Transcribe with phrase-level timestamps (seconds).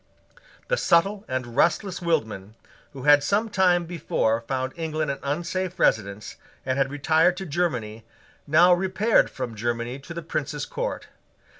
[0.67, 2.55] The subtle and restless Wildman,
[2.91, 8.03] who had some time before found England an unsafe residence, and had retired to Germany,
[8.47, 11.05] now repaired from Germany to the Prince's court.